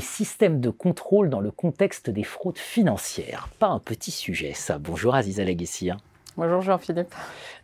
[0.00, 3.48] systèmes de contrôle dans le contexte des fraudes financières.
[3.58, 4.78] Pas un petit sujet, ça.
[4.78, 5.96] Bonjour Aziza Laguessia.
[6.36, 7.14] Bonjour Jean-Philippe.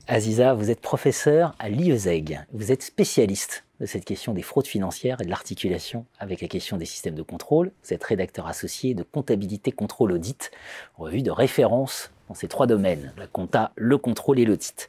[0.08, 2.40] Aziza, vous êtes professeur à l'IESEG.
[2.52, 6.78] Vous êtes spécialiste de cette question des fraudes financières et de l'articulation avec la question
[6.78, 7.72] des systèmes de contrôle.
[7.84, 10.50] Vous êtes rédacteur associé de comptabilité, contrôle, audit,
[10.96, 14.88] revue de référence dans ces trois domaines, la compta, le contrôle et l'audit.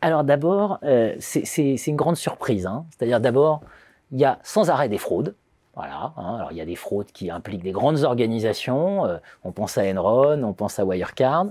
[0.00, 2.64] Alors d'abord, euh, c'est une grande surprise.
[2.64, 2.86] Hein.
[2.90, 3.60] C'est-à-dire d'abord,
[4.12, 5.34] il y a sans arrêt des fraudes.
[5.74, 6.12] Voilà.
[6.16, 6.36] Hein.
[6.36, 9.06] Alors il y a des fraudes qui impliquent des grandes organisations.
[9.06, 11.46] Euh, on pense à Enron, on pense à Wirecard.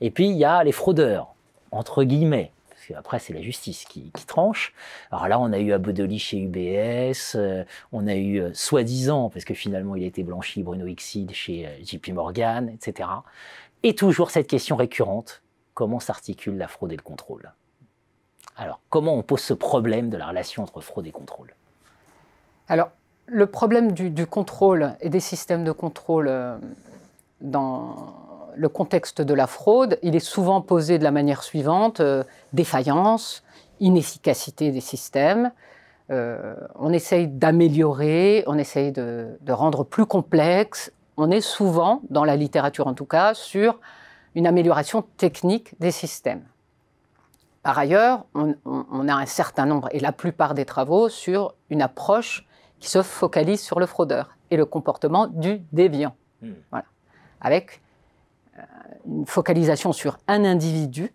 [0.00, 1.34] Et puis il y a les fraudeurs,
[1.70, 2.52] entre guillemets.
[2.68, 4.74] Parce qu'après, c'est la justice qui, tranche.
[5.10, 9.54] Alors là, on a eu Abodoli chez UBS, euh, on a eu, soi-disant, parce que
[9.54, 13.08] finalement il a été blanchi, Bruno Xid chez JP Morgan, etc.
[13.82, 17.52] Et toujours cette question récurrente, comment s'articule la fraude et le contrôle?
[18.56, 21.54] Alors, comment on pose ce problème de la relation entre fraude et contrôle?
[22.68, 22.90] Alors,
[23.26, 26.56] le problème du, contrôle et des systèmes de contrôle euh,
[27.40, 28.14] dans
[28.56, 33.42] le contexte de la fraude, il est souvent posé de la manière suivante euh, défaillance,
[33.80, 35.50] inefficacité des systèmes.
[36.10, 40.92] Euh, on essaye d'améliorer, on essaye de, de, rendre plus complexe.
[41.16, 43.80] On est souvent, dans la littérature en tout cas, sur
[44.34, 46.42] une amélioration technique des systèmes.
[47.64, 52.46] Par ailleurs, on, a un certain nombre, et la plupart des travaux, sur une approche
[52.78, 56.14] qui se focalise sur le fraudeur et le comportement du déviant.
[56.42, 56.52] Hmm.
[56.70, 56.86] Voilà.
[57.40, 57.80] Avec
[58.58, 58.62] euh,
[59.06, 61.12] une focalisation sur un individu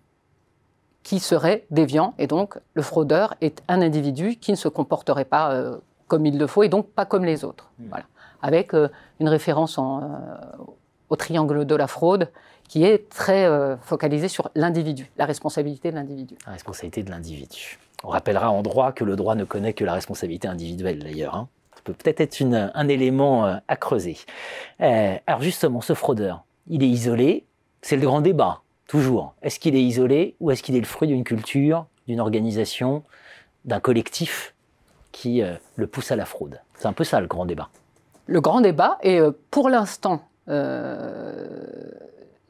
[1.03, 5.53] qui serait déviant, et donc le fraudeur est un individu qui ne se comporterait pas
[5.53, 7.71] euh, comme il le faut, et donc pas comme les autres.
[7.79, 7.89] Hmm.
[7.89, 8.05] Voilà.
[8.41, 12.31] Avec euh, une référence au triangle de la fraude,
[12.67, 13.49] qui est très
[13.81, 16.37] focalisé sur l'individu, la responsabilité de l'individu.
[16.45, 17.79] La responsabilité de l'individu.
[18.03, 21.35] On rappellera en droit que le droit ne connaît que la responsabilité individuelle d'ailleurs.
[21.35, 21.49] Hein.
[21.75, 24.17] Ça peut peut-être être, un élément euh, à creuser.
[24.81, 27.45] Euh, alors justement, ce fraudeur, il est isolé,
[27.81, 29.33] c'est le grand débat, toujours.
[29.41, 33.03] Est-ce qu'il est isolé ou est-ce qu'il est le fruit d'une culture, d'une organisation,
[33.65, 34.53] d'un collectif
[35.11, 35.41] qui
[35.75, 36.59] le pousse à la fraude?
[36.75, 37.69] C'est un peu ça le grand débat.
[38.27, 40.21] Le grand débat, et pour l'instant,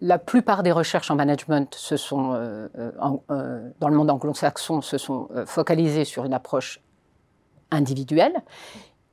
[0.02, 2.92] la plupart des recherches en management se sont, euh, euh,
[3.32, 6.82] euh, dans le monde anglo-saxon se sont focalisées sur une approche
[7.72, 8.42] individuelle,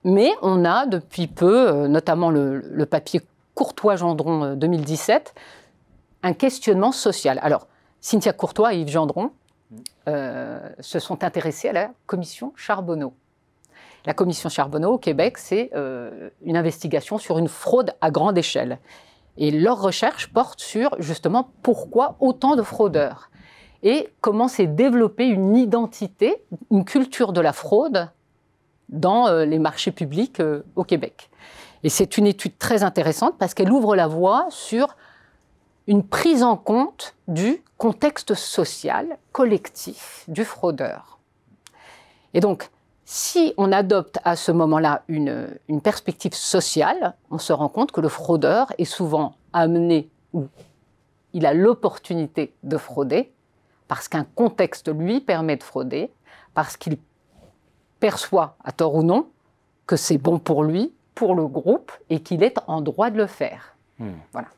[0.04, 3.20] mais on a depuis peu, notamment le, papier
[3.54, 5.34] Courtois-Gendron 2017,
[6.22, 7.38] un questionnement social.
[7.42, 7.66] Alors,
[8.00, 9.32] Cynthia Courtois et Yves Gendron
[10.06, 13.14] se sont intéressés à la commission Charbonneau.
[14.04, 15.72] La commission Charbonneau au Québec, c'est
[16.44, 18.78] une investigation sur une fraude à grande échelle.
[19.38, 23.30] Et leur recherche porte sur justement pourquoi autant de fraudeurs
[23.82, 28.10] et comment s'est développée une identité, une culture de la fraude
[28.88, 31.30] dans euh, les marchés publics euh, au Québec.
[31.82, 34.96] Et c'est une étude très intéressante parce qu'elle ouvre la voie sur
[35.86, 41.18] une prise en compte du contexte social collectif du fraudeur.
[42.34, 42.70] Et donc,
[43.08, 45.48] si on adopte à ce moment-là une,
[45.82, 50.48] perspective sociale, on se rend compte que le fraudeur est souvent amené ou
[51.32, 53.30] il a l'opportunité de frauder
[53.86, 56.10] parce qu'un contexte lui permet de frauder,
[56.54, 56.98] parce qu'il
[58.00, 59.28] perçoit, à tort ou non,
[59.86, 63.28] que c'est bon pour lui, pour le groupe, et qu'il est en droit de le
[63.28, 63.76] faire.
[64.00, 64.14] Hmm.
[64.32, 64.48] Voilà.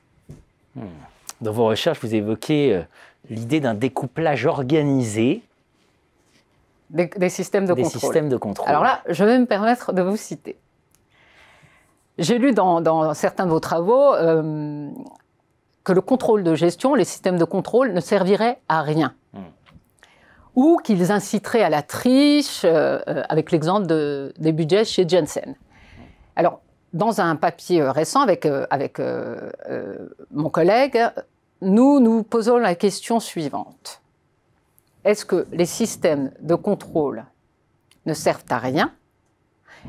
[0.74, 0.86] Hmm.
[1.42, 2.82] Dans vos recherches, vous évoquez euh,
[3.28, 5.42] l'idée d'un découplage organisé
[6.90, 8.00] des, systèmes de des contrôle.
[8.00, 8.68] systèmes de contrôle.
[8.68, 10.58] Alors là, je vais me permettre de vous citer.
[12.18, 14.90] J'ai lu dans, certains de vos travaux euh,
[15.84, 19.14] que le contrôle de gestion, les systèmes de contrôle ne serviraient à rien.
[19.32, 19.40] Hmm.
[20.56, 25.54] Ou qu'ils inciteraient à la triche, euh, euh, avec l'exemple de, des budgets chez Jensen.
[26.34, 26.60] Alors,
[26.92, 28.98] dans un papier récent avec, avec
[30.30, 30.98] mon collègue,
[31.60, 34.00] nous nous posons la question suivante
[35.08, 37.24] est-ce que les systèmes de contrôle
[38.04, 38.92] ne servent à rien?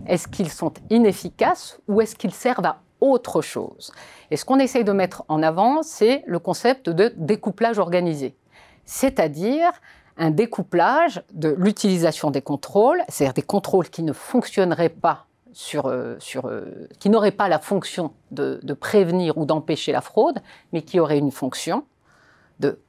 [0.07, 3.91] Est-ce qu'ils sont inefficaces ou est-ce qu'ils servent à autre chose?
[4.31, 8.33] Et ce qu'on essaye de mettre en avant, c'est le concept de découplage organisé,
[8.85, 9.69] c'est-à-dire
[10.15, 15.25] un découplage de l'utilisation des contrôles, c'est-à-dire des contrôles qui ne fonctionneraient pas
[15.75, 20.39] euh, euh, qui n'auraient pas la fonction de, de prévenir ou d'empêcher la fraude,
[20.71, 21.83] mais qui auraient une fonction
[22.61, 22.79] de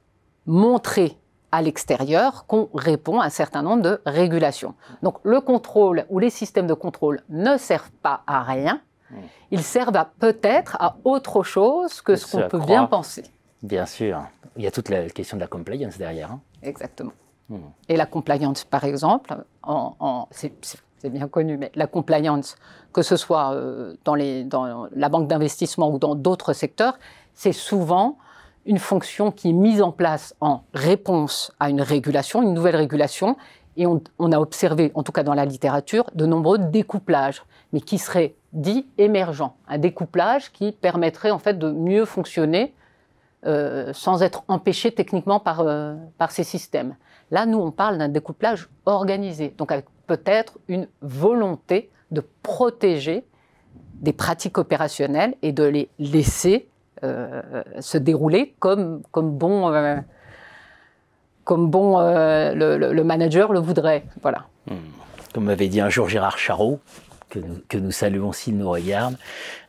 [0.46, 1.16] montrer
[1.52, 4.74] à l'extérieur qu'on répond à un certain nombre de régulations.
[5.02, 8.80] Donc le contrôle ou les systèmes de contrôle ne servent pas à rien,
[9.10, 9.16] hmm.
[9.50, 13.24] ils servent à peut-être à autre chose que ce qu'on peut bien penser.
[13.62, 14.22] Bien sûr.
[14.56, 16.32] Il y a toute la question de la compliance derrière.
[16.32, 16.40] Hein.
[16.62, 17.12] Exactement.
[17.48, 17.58] Hmm.
[17.88, 20.28] Et la compliance, par exemple, en,
[21.00, 22.56] c'est bien connu, mais la compliance,
[22.92, 26.98] que ce soit euh, dans, les, dans la banque d'investissement ou dans d'autres secteurs,
[27.34, 28.18] c'est souvent
[28.66, 33.36] une fonction qui est mise en place en réponse à une régulation, une nouvelle régulation,
[33.76, 37.42] et on, a observé, en tout cas dans la littérature, de nombreux découplages,
[37.72, 39.56] mais qui seraient dits émergents.
[39.68, 42.74] Un découplage qui permettrait en fait de mieux fonctionner
[43.46, 46.96] euh, sans être empêché techniquement par, euh, par ces systèmes.
[47.30, 53.24] Là, nous, on parle d'un découplage organisé, donc avec peut-être une volonté de protéger
[53.94, 56.68] des pratiques opérationnelles et de les laisser
[57.02, 59.96] se dérouler comme, comme bon, euh,
[61.44, 64.04] comme bon euh, le, manager le voudrait.
[64.22, 64.46] Voilà.
[64.66, 64.76] Hmm.
[65.34, 66.80] Comme m'avait dit un jour Gérard Charot,
[67.28, 69.16] que nous, que nous saluons s'il nous regarde,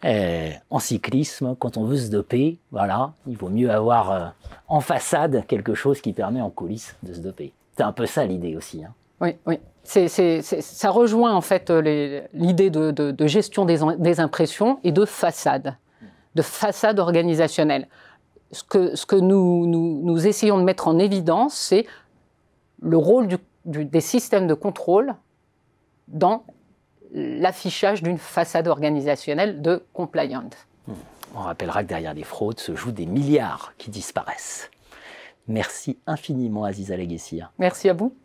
[0.03, 4.33] en cyclisme, quand on veut se doper, voilà, il vaut mieux avoir
[4.67, 7.53] en façade quelque chose qui permet en coulisses de se doper.
[7.77, 8.83] C'est un peu ça l'idée aussi.
[8.83, 8.93] Hein.
[9.21, 9.59] Oui, oui.
[9.83, 10.07] C'est,
[10.41, 15.75] ça rejoint en fait l'idée de, de, gestion des, des, impressions et de façade
[16.35, 17.87] de façade organisationnelle.
[18.51, 21.85] Ce que, ce que nous, nous, essayons de mettre en évidence, c'est
[22.81, 23.27] le rôle
[23.65, 25.15] des systèmes de contrôle
[26.07, 26.43] dans
[27.13, 30.53] l'affichage d'une façade organisationnelle de compliance.
[30.87, 30.93] Hmm.
[31.35, 34.69] On rappellera que derrière les fraudes se jouent des milliards qui disparaissent.
[35.47, 37.51] Merci infiniment Aziza Leguessir.
[37.57, 38.15] Merci à vous.